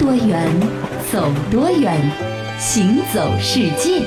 [0.00, 0.50] 多远，
[1.12, 1.94] 走多远，
[2.58, 4.00] 行走世界。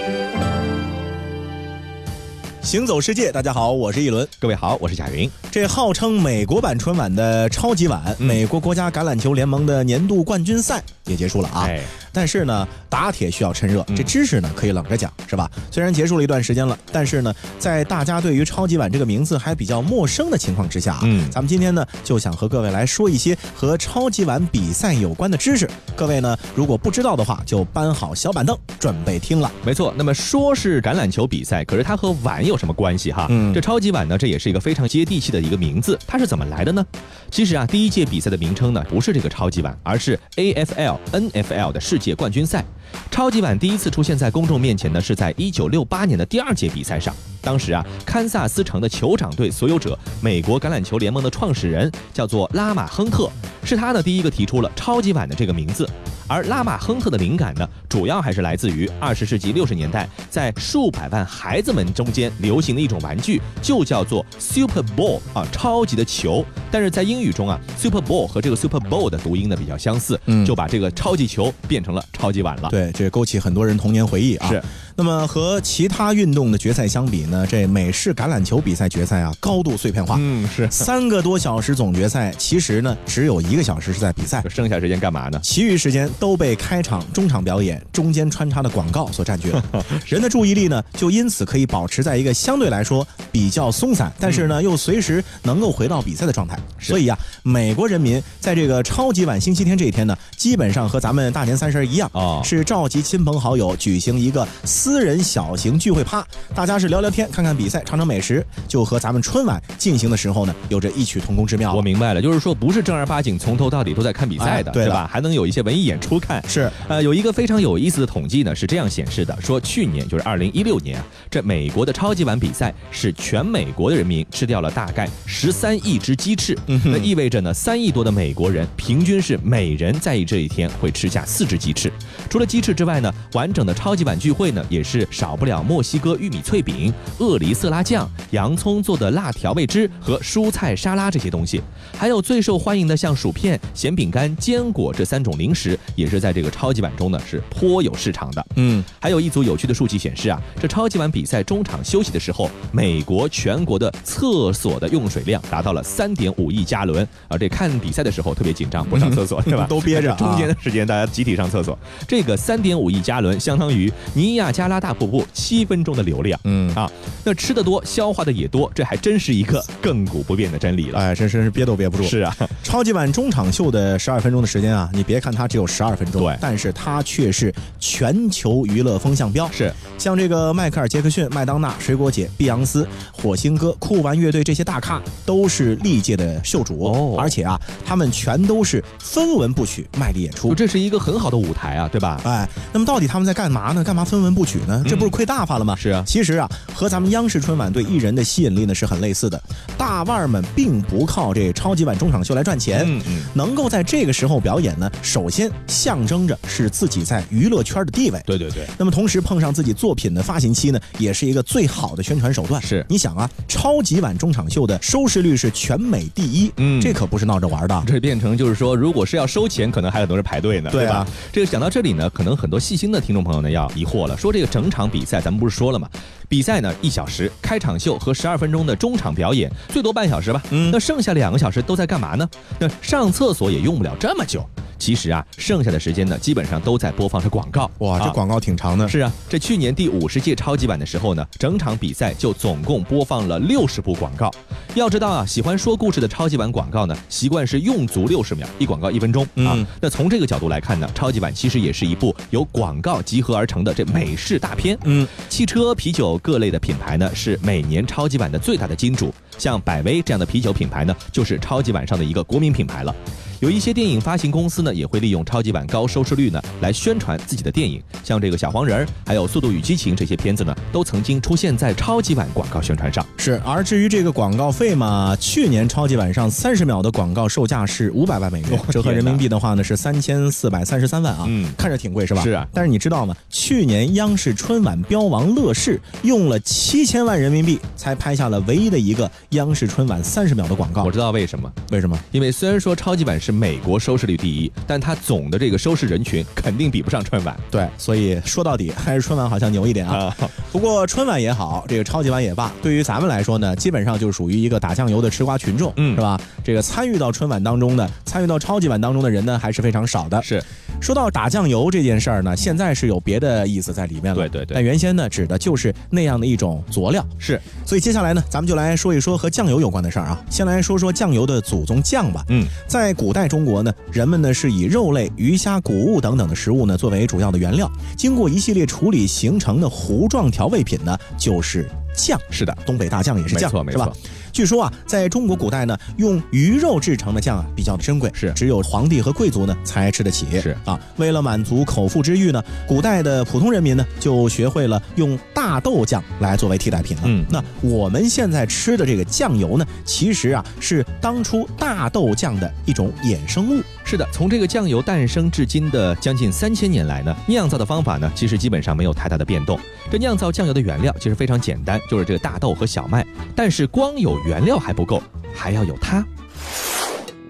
[2.63, 4.27] 行走世界，大家好，我是一轮。
[4.39, 5.29] 各位好，我是贾云。
[5.51, 11.69] 这号称美国版春晚的超级碗，美国国家橄榄球联盟的年度冠军赛也结束了啊。
[12.13, 15.49] 但是呢，打铁需要趁热，这知识呢可以冷着讲，是吧？
[15.71, 25.69] 虽然结束了一段时间了，但是呢，在大家对于超级碗这个名字还比较陌生的情况之下，嗯，咱们今天呢就想和各位来说一些和超级碗比赛有关的知识。
[25.95, 29.51] 各位呢，如果不知道的话，就搬好小板凳准备听了。
[29.65, 33.25] 没错，那么说是橄榄球比赛，可是它和碗有什么关系哈？
[33.29, 35.97] 嗯，这超级碗呢，这也是一个非常接地气的一个名字。
[36.05, 36.85] 它是怎么来的呢？
[37.31, 42.63] 其实啊，第一届比赛的名称呢不是这个超级碗，而是 AFL NFL 的世届冠军赛。
[43.09, 47.15] 超级碗第一次出现在公众面前呢，是在一九六八年的第二届比赛上。
[47.43, 53.29] 当时啊，堪萨斯城的酋长队所有者，美国橄榄球联盟的创始人叫做拉马亨特，
[53.63, 55.87] 是他呢第一个提出了超级碗的这个名字。
[56.25, 66.43] 而拉马亨特的灵感呢，主要还是来自于二十世纪六十年代，在数百万孩子们中间流行的一种玩具，就叫做 Super Ball 啊，超级的球。
[66.71, 72.69] 但是在英语中啊，Super Ball 和这个 Super Bowl 的读音呢比较相似，就把这个超级球变成了超级碗了。
[72.69, 74.47] 对，这勾起很多人童年回忆啊。
[74.47, 74.63] 是。
[74.95, 80.17] 那么和其他运动的决赛相比呢，这美式橄榄球比赛决赛啊，高度碎片化。
[80.19, 85.39] 嗯，是三个多小时总决赛，其实呢只有一个小时是在比赛，剩下时间干嘛呢？
[85.43, 89.63] 其余时间都被开场、中场表演、中间穿插的广告所占据了。
[90.05, 96.55] 人的注意力呢，就因此可以保持在一个相对来说比较松散，但是呢又随时能够回到比赛的状态。
[96.79, 104.47] 所以啊，美国人民在这个超级晚星期天这一天呢，基本上和咱们大年三十一样啊，是召集亲朋好友举行一个。
[104.83, 111.73] 私人小型聚会趴，大家是聊聊天、看看比赛、尝尝美食，就和咱们春晚进行的时候呢，有着异曲同工之妙。
[111.73, 115.09] 我明白了，就是说不是正儿八经从头到底都在看比赛的，对吧？
[115.09, 116.45] 还能有一些文艺演出看。
[116.49, 131.89] 是，呃，有一个非常有意思的统计呢，是这样显示的：说去年就是二零一六年啊，这美国的超级碗比赛是全美国的人民吃掉了大概十三亿只鸡翅，那意味着呢，三亿多的美国人平均是每人在意这一天会吃下四只鸡翅。
[132.29, 134.61] 除了鸡翅之外呢，完整的超级碗聚会呢。
[134.73, 141.61] 也是少不了墨西哥玉米脆饼、鳄梨色拉酱、洋葱做的辣调味汁和蔬菜沙拉这些东西，
[141.95, 148.43] 还有最受欢迎的像薯片、咸饼干、坚果这三种零食，也是在这个超级碗中呢是颇有市场的。
[148.55, 157.37] 嗯，还有一组有趣的数据显示啊，这超级碗比赛中场休息的时候，美国全国的厕所的用水量达到了三点五亿加仑啊！
[157.37, 159.67] 这看比赛的时候特别紧张，不上厕所是吧？
[159.69, 160.15] 都憋着。
[160.15, 161.77] 中间的时间大家集体上厕所，
[162.07, 164.63] 这个三点五亿加仑相当于尼亚加。
[164.63, 166.89] 加拉大瀑布七分钟的流量，嗯啊，
[167.25, 170.99] 那吃的多，消化的也多，这还真是一个亘古不变的真理了。
[170.99, 172.03] 哎，真是憋都憋不住。
[172.03, 179.49] 是啊，超级碗中场秀的十二分钟的时间啊，你别看它只有十二分钟，对，但是它却是全球娱乐风向标。
[179.51, 190.53] 是，像这个迈克尔·杰克逊、麦当娜、水果姐、碧昂斯、火星哥、酷玩乐队这些大咖都是历届的秀主哦，而且啊，他们全都是分文不取，卖力演出。
[190.53, 192.21] 这是一个很好的舞台啊，对吧？
[192.23, 193.83] 哎，那么到底他们在干嘛呢？
[193.83, 194.59] 干嘛分文不取？
[194.67, 194.83] 呢？
[194.87, 195.75] 这不是亏大发了吗？
[195.75, 199.41] 是啊，其实啊，和咱们央视春晚对艺人的吸引力呢是很类似的。
[199.77, 208.21] 大腕儿们并不靠这超级碗中场秀来赚钱，嗯嗯，能够在这个时候表演呢，首先象征着是自己在娱乐圈的地位。
[208.25, 208.67] 对对对。
[208.77, 212.61] 那么同时碰上自己作品的发行期呢，也是一个最好的宣传手段。
[212.61, 217.83] 是，你想啊，超级碗中场秀的收视率是全美第一，嗯，这可不是闹着玩的。
[217.85, 221.05] 这变成就是说，如果是要收钱，可能还有很多人排队呢，对吧？
[221.31, 225.89] 这个想到这里呢，可能很多细心的听众朋友呢要疑惑了，说这个整场比赛，咱们不是说了吗？
[226.27, 230.41] 比赛呢一小时，开场秀和十二分钟的中场表演，最多半小时吧。
[230.51, 232.27] 嗯，那剩下两个小时都在干嘛呢？
[232.59, 234.47] 那上厕所也用不了这么久。
[234.83, 237.71] 其实啊，剩下的时间呢，基本上都在播放着广告。
[237.77, 238.85] 哇，这广告挺长的。
[238.85, 244.29] 是啊，这去年第五十届超级碗的时候呢，整场比赛就总共播放了六十部广告。
[244.75, 249.55] 要知道啊，喜欢说故事的超级碗广告呢，习惯是用足六十秒，一广告一分钟啊。
[249.79, 254.77] 那从这个角度来看呢，超级碗其实也是一部由广告集合而成的这美式大片。
[254.83, 259.15] 嗯，汽车、啤酒各类的品牌呢，是每年超级碗的最大的金主。
[259.37, 262.93] 像百威这样的啤酒品牌呢，就是超级碗上的一个国民品牌了。
[263.43, 267.83] 有一些电影发行公司呢，也会利用超级碗高收视率呢，来宣传自己的电影。
[268.01, 273.05] 像这个小黄人儿，还有《速度与激情》这些片子呢，都曾经出现在超级碗广告宣传上。
[273.17, 281.25] 是，而至于这个广告费嘛，去年超级碗上三十秒的广告售价是五百万美元，折合人民币的话呢是三千四百三十三万啊。
[281.27, 282.23] 嗯，看着挺贵是吧？
[282.23, 282.47] 是啊。
[282.53, 283.13] 但是你知道吗？
[283.29, 290.85] 去年央视春晚标王乐视用了七千万人民币才拍下了唯一的一个央视春晚三十秒的广告。
[290.85, 291.51] 我知道为什么？
[291.71, 291.99] 为什么？
[292.13, 297.35] 因为虽然说超级碗是美国收视率第一，但它总的这个收视人群肯定比不上春晚。
[297.49, 300.15] 对，所以说到底还是春晚好像牛一点啊。
[300.51, 306.19] 不过春晚也好，这个超级碗也罢，对于咱们来说呢，基本上就属于一个打酱油的吃瓜群众，嗯，是吧？
[306.43, 310.21] 这个参与到春晚当中的、参与到超级碗当中的人呢，还是非常少的。
[310.21, 310.43] 是。
[310.81, 314.15] 说到打酱油这件事儿呢，现在是有别的意思在里面了。
[314.15, 314.55] 对对对。
[314.55, 317.05] 但原先呢，指的就是那样的一种佐料。
[317.17, 317.39] 是。
[317.65, 320.21] 所以接下来呢，咱们就来说一说和酱油有关的事儿啊。
[320.29, 322.25] 先来说说酱油的祖宗酱吧。
[322.29, 332.19] 嗯，在古代在中国呢，人们呢是以肉类、鱼虾、谷物等等的食物呢作为主要的原料，经过一系列处理形成的糊状调味品呢，就是酱。
[332.29, 333.91] 是的，东北大酱也是酱，是吧？
[334.31, 340.25] 据说啊，在中国古代呢，用鱼肉制成的酱啊，比较的珍贵，是只有皇帝和贵族呢才吃得起。
[340.41, 347.03] 是啊，为了满足口腹之欲呢，古代的普通人民呢就学会了用大豆酱来作为替代品了。
[347.05, 353.61] 嗯，那我们现在吃的这个酱油呢，其实啊是当初大豆酱的一种衍生物。
[353.93, 359.59] 是的，从这个酱油诞生至今的将近三千年来呢，酿造的方法呢，其实基本上没有太大的变动。
[359.91, 363.05] 这酿造酱油的原料其实非常简单，就是这个大豆和小麦。
[363.35, 364.99] 但是光有原料还不够，
[365.31, 366.03] 还要有它。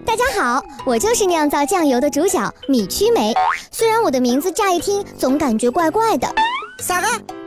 [0.06, 3.34] 大家好，我就是酿造酱油的主角米曲梅。
[3.70, 6.26] 虽然我的名字乍一听总感觉怪怪的。
[6.78, 7.06] 啥个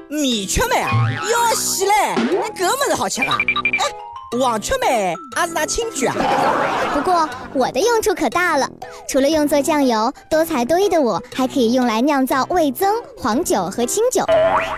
[0.09, 0.91] 米曲梅啊？
[1.11, 1.91] 要死嘞！
[2.15, 3.35] 那搿么子好吃啊？
[3.79, 4.16] 哎。
[4.40, 6.16] 黄曲梅还是拿青桔啊？
[6.94, 8.66] 不过我的用处可大了，
[9.06, 14.24] 除了用作酱油，多才多艺的我还可以用来酿造味增、黄酒和清酒。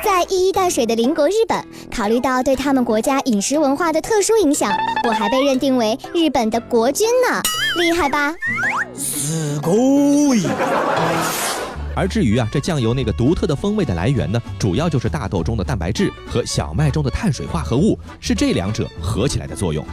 [0.04, 1.64] 在一衣带水的邻国日本，
[1.96, 4.72] 考虑到对他们国家饮食文化的特殊影响，
[5.06, 7.40] 我还被认定为日本的国君呢，
[7.78, 8.34] 厉害吧？
[8.96, 10.44] すごい。
[11.95, 19.85] 而至于啊，这酱油那个独特的风味的来源呢，主要就是大豆中的蛋白质和小麦中的碳水化合物，是这两者合起来的作用。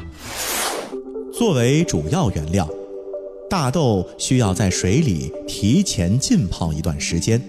[1.33, 2.69] 作为主要原料，
[3.51, 7.43] 大豆需要在水里提前浸泡一段时间，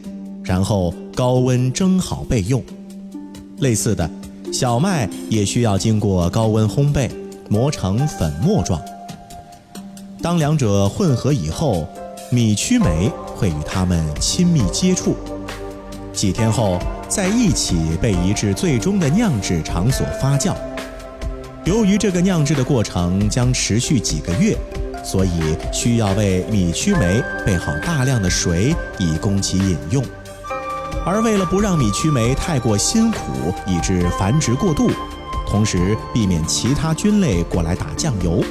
[0.44, 2.63] 然后高温蒸好备用。
[3.59, 4.09] 类似的，
[4.51, 7.09] 小麦也需要经过高温烘焙，
[7.49, 8.81] 磨成粉末状。
[10.21, 11.88] 当两者混合以后，
[12.29, 13.12] 米曲霉。
[13.38, 15.15] 会与他们亲密接触，
[16.12, 20.56] 几天后再一起被移至最终的酿制场所发酵。
[21.65, 24.57] 由于这个酿制的过程将持续几个月，
[25.03, 30.03] 所以需要为米曲霉备好大量的水，以供其饮用。
[31.06, 34.89] 而为了不让米曲霉太过辛苦，以致繁殖过度，
[35.45, 38.44] 同时避免其他菌类过来打酱油。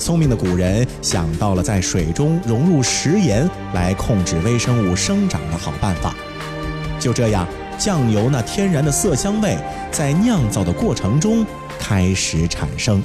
[0.00, 6.14] 聪明的古人想到了在水中融入食盐来控制微生物生长的好办法。
[6.98, 7.46] 就这样，
[7.78, 9.58] 酱油那天然的色香味
[9.92, 11.44] 在酿造的过程中
[11.78, 13.02] 开始产生。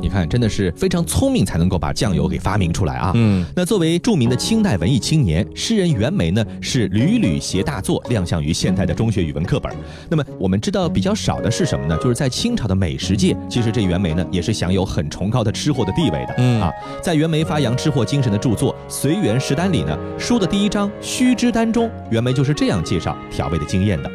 [0.00, 3.12] 你看，真的是非常聪明才能够把酱油给发明出来啊！
[3.14, 9.72] 嗯，那作为著名的清代文艺青年，诗人袁枚呢是屡屡携大作亮相于现代的中学语文课本。
[10.08, 11.96] 那么我们知道比较少的是什么呢？
[12.02, 16.34] 就是在清朝的美食界，其实这袁枚呢也是享有很崇高的吃货的地位的。
[16.38, 16.72] 嗯啊，
[17.02, 24.10] 在袁枚发扬吃货精神的著作《随园食单》里呢，书的第一章《须知单》中，袁枚就是这样介绍调味的经验的：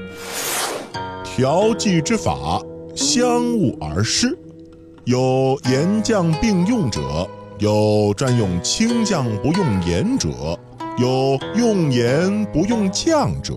[1.24, 2.62] 调剂之法，
[2.96, 4.38] 香物而湿。
[5.10, 7.28] 有盐酱并用者，
[7.58, 10.30] 有专用清酱不用盐者，
[11.00, 13.56] 有用盐不用酱者。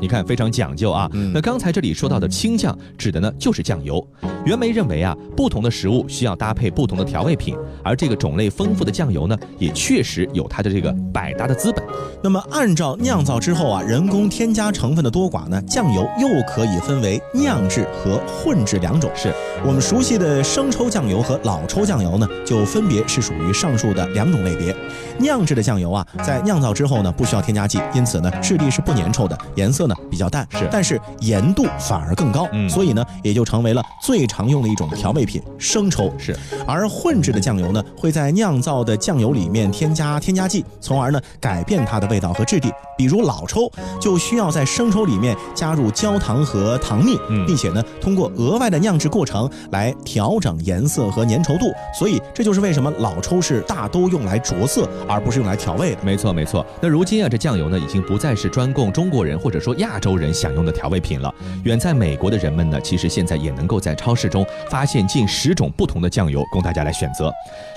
[0.00, 1.10] 你看，非常讲究啊。
[1.32, 4.06] 那刚才这里说到的清酱，指的呢就是酱油。
[4.44, 11.84] 袁枚认为啊，不同的食物需要搭配不同的调味品，而这个种类丰富的酱油呢，也确实有它的这个百搭的资本。
[12.22, 19.10] 那么，按照酿造之后啊，人工添加成分的多寡呢，酱油又可以分为酿制和混制两种。
[19.16, 19.32] 是
[19.64, 24.74] 我们熟悉的生抽酱油和老抽酱油呢，就分别是属于上述的两种类别。
[25.18, 35.42] 酿制的酱油啊，在酿造之后呢，不需要添加剂，因此呢，质地是不粘稠的，颜色呢比较淡，是，但是盐度反而更高，嗯所以呢，也就成为了最常用的一种调味品。
[35.58, 42.72] 生抽是，而混制的酱油呢，会在酿造的酱油里面添加添加剂，从而呢改变它的味道和质地。
[42.96, 51.66] 比如老抽就需要在生抽里面加入焦糖和糖蜜，并且呢通过额外的酿制过程来调整颜色和粘稠度。
[51.98, 55.98] 所以这就是为什么老抽是大都用来着色，而不是用来调味的。
[56.02, 56.64] 没错没错。
[56.80, 59.76] 那如今啊，这酱油呢已经不再是专供中国人或者说。
[59.76, 61.32] 亚洲人享用的调味品了。
[61.64, 67.32] 远在美国的人们呢，其实现在也能够在超市中发现近十种不同的酱油供大家来选择。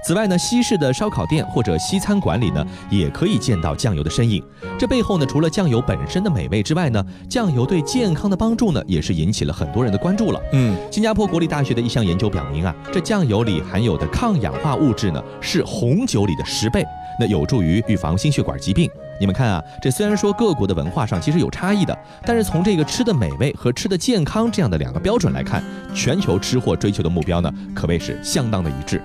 [0.06, 4.42] 此外呢，西式的烧烤店或者西餐馆里呢，也可以见到酱油的身影。
[4.78, 10.42] 这背后呢，除了酱油本身的美味之外呢，酱油对健康的帮助呢，也是引起了很多人的关注了。
[10.54, 16.86] 嗯，新加坡国立大学的一项研究表明啊，这酱油里含有的抗氧化物质呢，是红酒里的十倍，
[17.20, 18.90] 那有助于预防心血管疾病。
[19.20, 25.62] 你们看啊，这虽然说各国的文化上其实有差异的，但是从这个吃的美味和吃的健康这样的两个标准来看，
[25.94, 29.02] 全球吃货追求的目标呢，可谓是相当的一致。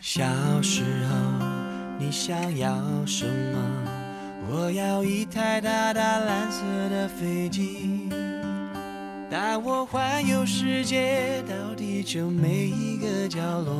[0.00, 0.24] 小
[0.62, 1.46] 时候，
[1.98, 3.58] 你想要什么？
[4.52, 8.08] 我要一台大大蓝色的飞机，
[9.30, 13.74] 带我环游世界，到地球每一个角落，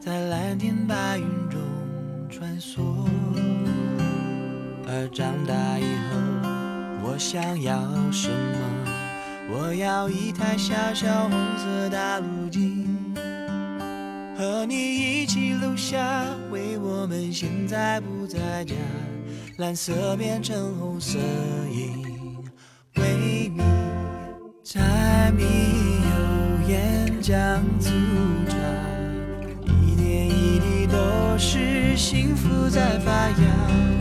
[0.00, 1.60] 在蓝天白云中
[2.28, 2.80] 穿梭。
[5.12, 6.16] 长大以后，
[7.02, 8.58] 我想要什么？
[9.48, 12.84] 我要一台小小红色大陆机，
[14.36, 18.74] 和你一起录下为我们现在不在家，
[19.58, 21.18] 蓝色变成红色
[21.70, 22.04] 因
[22.96, 23.62] 为你，
[24.64, 25.44] 柴米
[26.02, 27.90] 油盐酱醋
[28.48, 28.56] 茶，
[29.84, 30.98] 一点一滴都
[31.38, 33.95] 是幸福在发芽。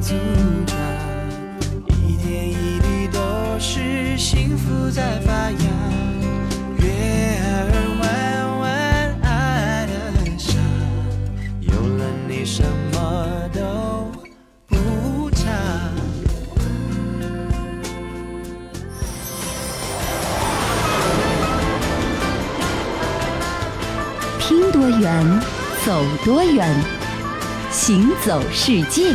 [0.00, 0.16] 酱醋
[0.66, 0.76] 茶，
[2.06, 3.20] 一点一滴都
[3.58, 4.90] 是幸福。
[4.90, 5.58] 在发芽，
[6.78, 9.92] 月儿弯弯爱的
[10.38, 10.58] 傻，
[11.60, 14.10] 有了你什么都
[14.66, 15.44] 不差。
[24.40, 25.40] 听多远，
[25.84, 26.74] 走多远，
[27.70, 29.14] 行走世界。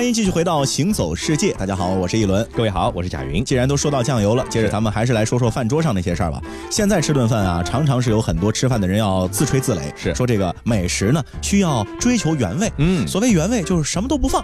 [0.00, 3.44] 欢迎继续回到《行走世界》，大家好，我是一轮，各位好，我是贾云。
[3.44, 6.40] 既然都说到酱油了，接着咱们还是来说说饭桌上那些事儿吧。
[6.70, 12.72] 现在吃顿饭啊，常常是有很多吃饭的人要自吹自擂，是说这个美食呢需要追求原味。
[12.78, 14.42] 嗯，所谓原味就是什么都不放。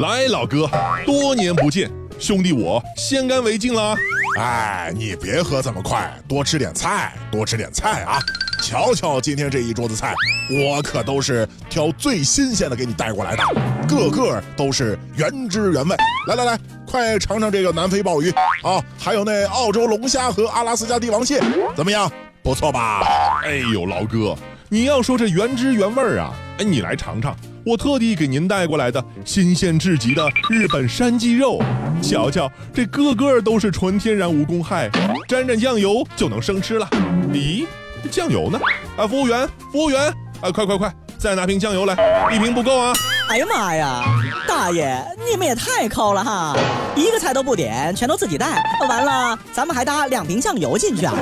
[0.00, 0.70] 来，老哥，
[1.04, 3.94] 多年不见，兄弟我先干为敬啦。
[4.38, 8.18] 哎，你别喝这么快，多吃点菜，多吃点菜啊！
[8.62, 10.14] 瞧瞧今天这一桌子菜，
[10.50, 13.42] 我可都是挑最新鲜的给你带过来的，
[13.84, 15.96] 个个都是原汁原味。
[16.28, 18.30] 来来来，快尝尝这个南非鲍鱼
[18.62, 21.40] 啊，还有那澳洲龙虾和阿拉斯加帝王蟹，
[21.76, 22.10] 怎么样？
[22.42, 23.02] 不错吧？
[23.44, 24.36] 哎呦，老哥，
[24.68, 27.36] 你要说这原汁原味啊，哎，你来尝尝。
[27.64, 31.58] 我特地给您带过来的新鲜至极的日本山鸡肉，
[32.02, 34.90] 瞧瞧，这个个都是纯天然无公害，
[35.26, 36.86] 沾沾酱油就能生吃了。
[37.32, 37.64] 咦，
[38.10, 38.60] 酱油呢？
[38.98, 40.12] 啊，服务员，服务员，
[40.42, 41.96] 啊，快快快，再拿瓶酱油来，
[42.30, 42.92] 一瓶不够啊！
[43.28, 44.04] 哎呀妈呀，
[44.46, 46.54] 大爷，你们也太抠了哈，
[46.94, 51.14] 一个菜都不点，全都自己带，完了，咱们还搭两瓶酱油进去啊！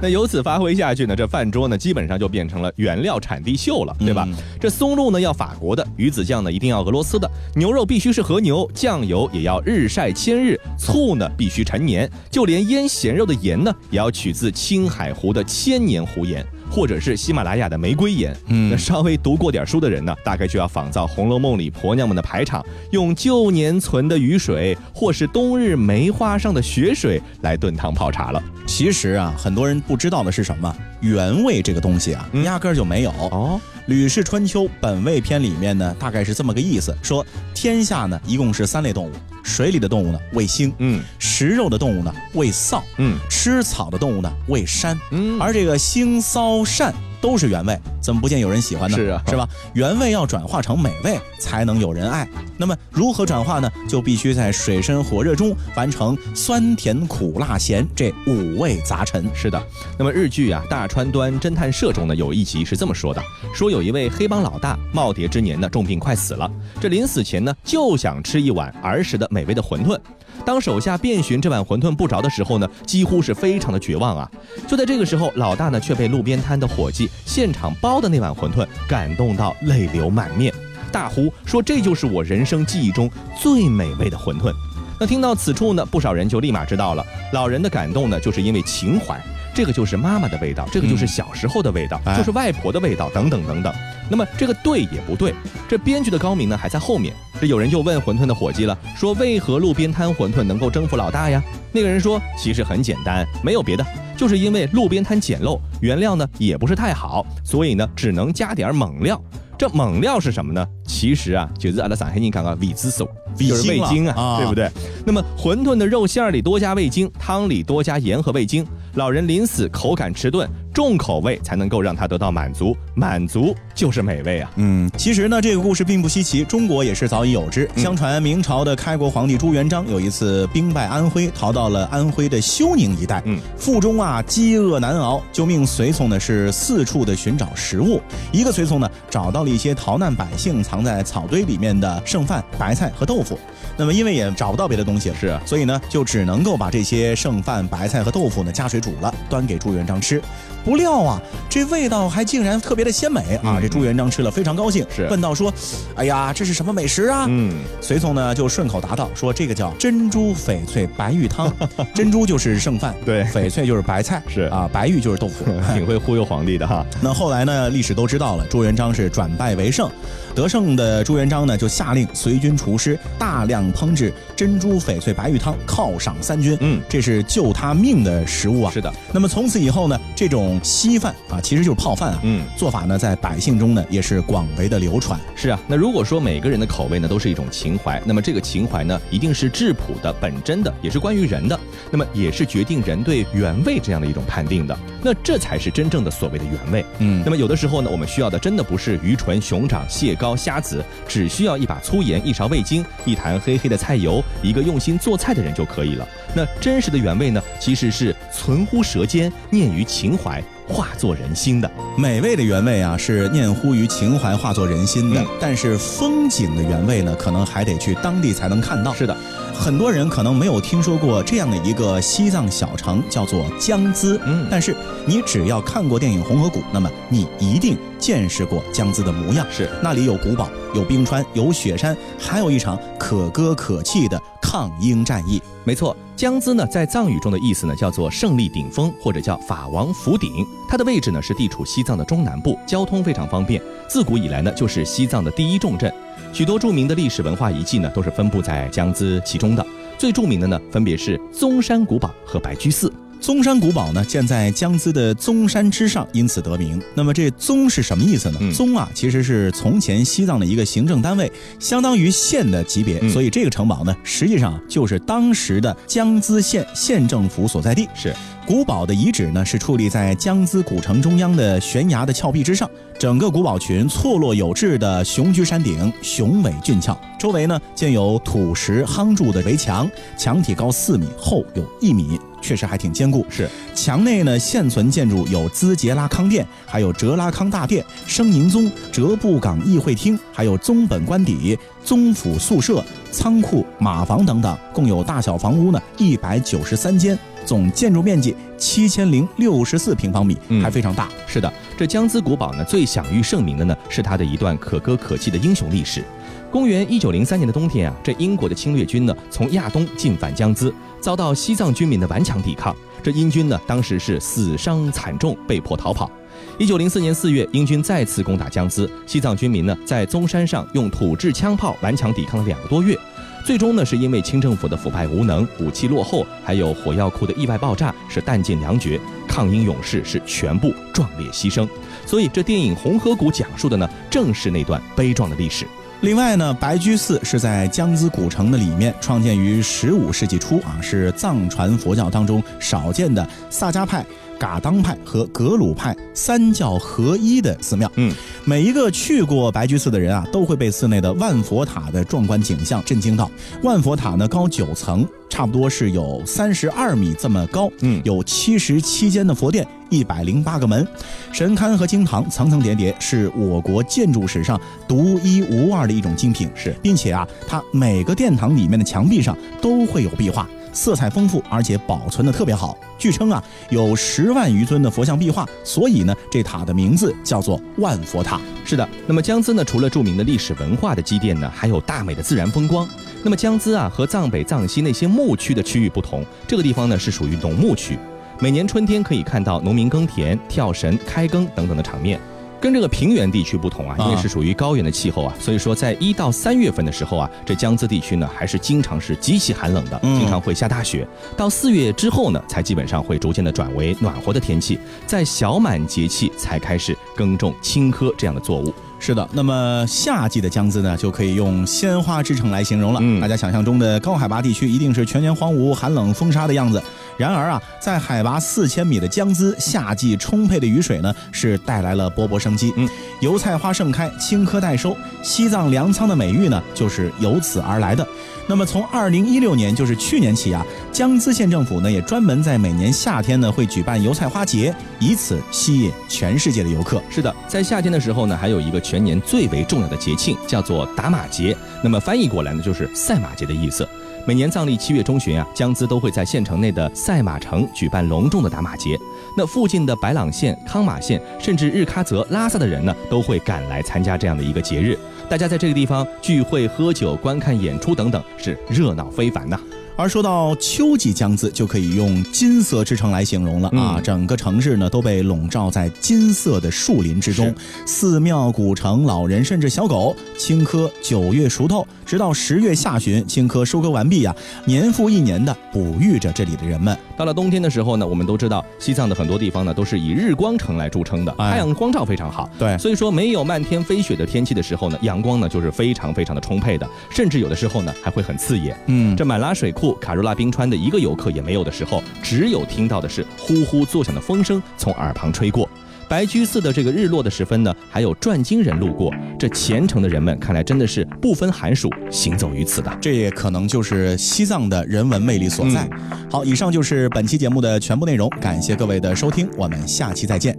[0.00, 4.26] 那由此发挥下去呢，这饭桌呢基本上就变成了原料产地秀了，对吧？
[4.60, 16.46] 这松露呢要法国的，鱼子酱呢一定要俄罗斯的，牛肉必须是和牛，酱油也要日晒千日，醋呢必须陈年，就连腌咸肉的盐呢也要取自青海湖的千年湖盐。
[16.70, 28.42] 或者是喜马拉雅的玫瑰盐，嗯，那稍微读过点书的人呢，大概就要仿造《红楼梦》里婆娘们的排场，用旧年存的雨水，或是冬日梅花上的雪水来炖汤泡茶了。
[28.66, 30.74] 其实啊，很多人不知道的是什么？
[31.00, 33.60] 原味这个东西啊，压根儿就没有哦。
[33.86, 48.96] 《吕氏春秋·本味篇》里面呢，大概是这么个意思：说天下呢，一共是三类动物，水里的动物呢为腥，嗯，食肉的动物呢为臊，嗯，吃草的动物呢为膻，嗯，而这个腥臊膻都是原味，怎么不见有人喜欢呢？
[48.96, 49.48] 是啊是吧？
[49.74, 52.26] 原味要转化成美味，才能有人爱。
[52.56, 53.70] 那么如何转化呢？
[53.88, 59.24] 就必须在水深火热中完成酸甜苦辣咸这五味杂陈。
[59.34, 59.62] 是的，
[59.98, 63.22] 那么日剧啊《大川端侦探社》中呢有一集是这么说的：
[63.54, 66.50] 说有一位黑帮老大耄耋之年呢重病快死了，
[66.80, 69.98] 这临死前呢就想吃一碗儿时的美味的馄饨。
[70.44, 74.30] 当手下遍寻这碗馄饨不着的时候呢，几乎是非常的绝望啊！
[74.66, 80.52] 就在这个时候，老大呢却被路边摊的伙计现场包的那碗馄饨感动到泪流满面，
[80.90, 84.52] 大呼说：“这就是我人生记忆中最美味的馄饨。”
[84.98, 89.18] 那听到此处呢，不少人就立马知道了，老人的感动呢，就是因为情怀。
[89.52, 93.74] 这个就是妈妈的味道，这个就是小时候的味道，哎就是外婆的味道，等等等等。
[94.10, 95.32] 那么这个对也不对，
[95.68, 97.14] 这编剧的高明呢还在后面。
[97.40, 101.42] 这有人就问馄饨的伙计了，说为何路边摊馄饨能够征服老大呀？
[101.72, 103.86] 那个人说，其实很简单，没有别的，
[104.16, 109.18] 就是因为路边摊简陋，原料呢也不是太好，所以呢只能加点猛料。
[109.56, 110.66] 这猛料是什么呢？
[110.86, 114.70] 其实啊，就是阿拉上海人讲的味之素，就是味精啊，啊对不对？
[115.04, 118.66] 那么馄饨的肉馅儿里多加味精，汤里多加盐和味精。
[118.94, 120.48] 老人临死口感迟钝，
[120.80, 124.50] 重口味才能够让他得到满足，满足就是美味啊。
[124.56, 127.68] 嗯，其实呢，这个故事并不稀奇，中国也是早已有之。
[127.74, 138.00] 嗯相传明朝的开国皇帝朱元璋有一次兵败安徽，逃到了安徽的休宁一带，嗯，腹中啊饥饿难熬，就命随从呢是四处的寻找食物。
[138.32, 143.38] 一个随从呢找到了一些逃难百姓藏在草堆里面的剩饭、白菜和豆腐。
[143.76, 150.22] 那么因为也找不到别的东西了，是啊所以呢就只能够把这些剩饭、白菜和豆腐呢加水煮了，端给朱元璋吃。
[150.64, 153.56] 不料啊，这味道还竟然特别的鲜美啊！
[153.56, 155.52] 嗯这朱元璋吃了非常高兴，是问道说
[155.96, 161.52] ：“哎呀，这是什么美食啊？”嗯，随从呢就顺口答道说：“这个叫珍珠翡翠白玉汤，
[161.94, 165.44] 珍珠就是剩饭，对翡翠就是白菜，是啊，白玉就是豆腐。
[165.74, 166.84] ”挺会忽悠皇帝的哈。
[167.00, 169.90] 那后来呢，历史都知道了，朱元璋是转败为胜，
[170.34, 176.56] 得胜的朱元璋呢就下令随军厨师大量烹制珍珠翡翠白玉汤，犒赏三军。
[176.60, 178.72] 嗯这是救他命的食物啊。
[178.72, 185.18] 是的，那么从此以后呢，这种稀饭啊，其实就是泡饭啊，嗯，做法呢在百姓中呢也是广为的流传。
[185.34, 185.60] 是啊。
[185.66, 191.58] 那如果说每个人的口味呢都是一种情怀，那么这个情怀呢一定是质朴的、本真的，也是关于人的，
[191.90, 194.76] 那么也是决定人对原味这样的一种判定的。
[195.02, 196.84] 那这才是真正的所谓的原味。
[196.98, 206.06] 嗯那么有的时候呢，我们需要的真的不是鱼唇、熊掌、蟹膏、虾子，只需要一把粗盐、一勺味精、一坛黑黑的菜油，一个用心做菜的人就可以了。
[206.34, 211.70] 那真实的原味呢，其实是存乎舌尖，念于情怀，化作人心的。
[211.96, 215.20] 美味的原味啊，是念乎于情怀，化作人心的。
[215.20, 218.92] 嗯但是风景的原味呢，可能还得去当地才能看到。
[218.92, 219.16] 是的，
[219.60, 224.18] 很多人可能没有听说过这样的一个西藏小城，叫做江孜。
[224.24, 229.46] 嗯但是你只要看过电影《红河谷》，那么你一定见识过江孜的模样。
[229.50, 235.42] 是那里有古堡，有冰川，有雪山，还有一场可歌可泣的抗英战役。
[235.62, 240.32] 没错，江孜呢，在藏语中的意思呢，叫做胜利顶峰，或者叫法王府顶。
[240.70, 243.60] 它的位置呢，是地处西藏的中南部，交通非常方便。
[243.86, 245.92] 自古以来呢，就是西藏的第一重镇。
[246.32, 249.66] 许多著名的历史文化遗迹呢，都是分布在江孜其中的。
[249.98, 252.90] 最著名的呢，分别是嵩山古堡和白居寺。
[253.20, 256.80] 宗山古堡呢，建在江孜的宗山之上，因此得名。
[256.94, 258.38] 那么这宗是什么意思呢？
[258.40, 267.86] 嗯宗啊，其实是从前西藏的一个行政单位，相当于县的级别，嗯所以这个城堡呢，实际上就是当时的江孜县县政府所在地。
[267.94, 268.14] 是
[268.46, 272.68] 古堡的遗址呢，是矗立在江孜古城中央的悬崖的峭壁之上。
[272.98, 276.98] 整个古堡群错落有致的雄居山顶，雄伟俊俏。
[277.18, 283.24] 周围呢建有土石夯筑的围墙，墙体高四米，厚有一米，确实还挺坚固。
[283.28, 301.08] 是，墙内呢现存建筑有兹杰拉康殿，还有哲拉康大殿、生宁宗、哲布岗议会厅，还有宗本官邸、宗府宿舍、仓库、马房等等，共有大小房屋呢一百九十三间，总建筑面积七千零六十四平方米，嗯还非常大。
[301.26, 306.04] 是的，这江孜古堡呢，最享誉盛名的呢，是它的一段可歌可泣的英雄历史。
[306.50, 312.74] 公元一九零三年的冬天啊，这英国的侵略军呢，从亚东进犯江孜，遭到西藏军民的顽强抵抗。
[313.04, 316.10] 这英军呢，当时是死伤惨重，被迫逃跑。
[316.58, 322.98] 一九零四年四月，英军再次攻打江孜，西藏军民呢，在宗山上用土制枪炮顽强抵抗了两个多月。
[323.46, 331.66] 最终呢，是因为清政府的腐败无能、武器落后，还有火药库的意外爆炸，是弹尽粮绝，抗英勇士是全部壮烈牺牲。
[332.04, 335.64] 所以，这电影《红河谷》讲述的呢，正是那段悲壮的历史。
[336.00, 344.02] 另外呢，白居寺是在江孜古城的里面，创建于十五世纪初啊，是藏传佛教当中少见的萨迦派
[344.38, 347.90] 噶当派和格鲁派三教合一的寺庙。
[347.96, 348.14] 嗯，
[348.46, 353.30] 每一个去过白居寺的人啊，都会被寺内的万佛塔的壮观景象震惊到。
[353.62, 357.70] 万佛塔呢高九层，差不多是有三十二米这么高。
[357.82, 360.86] 嗯有七十七间的佛殿，一百零八个门，
[361.30, 364.58] 神龛和经堂层层叠叠，是我国建筑史上
[364.88, 366.48] 独一无二的的一种精品。
[366.54, 372.76] 是并且啊，它每个殿堂里面的墙壁上都会有壁画，色彩丰富，而且保存的特别好。
[372.98, 378.40] 据称啊，有十万余尊的佛像壁画，所以呢，这塔的名字叫做万佛塔。
[378.64, 382.88] 是的，那么江孜呢，除了著名的历史文化的积淀呢，还有大美的自然风光。
[383.22, 387.98] 那么江孜啊，和藏北、藏西那些牧区的区域不同，这个地方呢是属于农牧区，
[388.38, 392.20] 每年春天可以看到农民耕田、跳绳、开耕等等的场面。
[392.60, 401.06] 跟这个平原地区不同啊，因为是属于高原的气候啊，所以说在一到三月份的时候啊，这江孜地区呢还是经常是极其寒冷的，嗯经常会下大雪。
[401.36, 408.74] 到四月之后呢，才基本上会逐渐的转为暖和的天气，在小满节气才开始耕种青稞这样的作物。
[409.02, 413.00] 是的，那么夏季的江孜呢，就可以用鲜花之城来形容了。
[413.02, 416.80] 嗯大家想象中的高海拔地区一定是全年荒芜、寒冷风沙的样子。
[417.16, 422.72] 然而啊，在海拔四千米的江孜，夏季充沛的雨水呢，是带来了勃勃生机。
[422.76, 422.88] 嗯，
[423.20, 428.06] 油菜花盛开，青稞待收，西藏粮仓的美誉呢，就是由此而来的。
[428.50, 437.00] 那么从二零一六年，就是去年起啊，江孜县政府呢也专门在每年夏天呢会举办油菜花节，以此吸引全世界的游客。
[437.08, 441.56] 是的，在夏天的时候呢，还有一个全年最为重要的节庆，叫做打马节。
[441.80, 443.88] 那么翻译过来呢，就是赛马节的意思。
[444.26, 448.98] 每年藏历七月中旬啊，江孜都会在县城内的赛马城举办隆重的打马节。
[449.36, 454.98] 那附近的白朗县、康马县，甚至日喀则、拉萨的人呢，都会赶来参加这样的一个节日。
[455.30, 459.56] 大家在这个地方聚会、喝酒、观看演出等等，是热闹非凡呐、
[459.94, 463.94] 而说到秋季江孜，就可以用金色之城来形容了啊！
[463.98, 467.54] 嗯整个城市呢都被笼罩在金色的树林之中，
[467.86, 476.98] 寺庙、古城、老人甚至小狗，青稞九月熟透，直到十月下旬，青稞收割完毕呀、年复一年的哺育着这里的人们。
[477.20, 482.48] 到了冬天的时候呢，我们都知道西藏的很多地方呢都是以日光城来著称的，哎太阳光照非常好。
[482.58, 488.74] 对所以说没有漫天飞雪的天气的时候呢，阳光呢就是非常非常的充沛的，甚至有的时候呢还会很刺眼。
[488.86, 495.68] 嗯这满拉水库、卡若拉冰川的一个游客也没有的时候，只有听到的是呼呼作响的风声从耳旁吹过。
[496.10, 502.90] 白居寺的这个日落的时分呢，还有转经人路过，这虔诚的人们看来真的是不分寒暑行走于此的。
[503.00, 505.88] 这也可能就是西藏的人文魅力所在。
[506.28, 510.58] 好，以上就是本期节目的全部内容，感谢各位的收听，我们下期再见。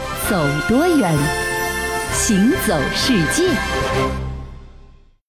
[0.31, 0.37] 走
[0.69, 1.13] 多远，
[2.13, 4.20] 行走世界。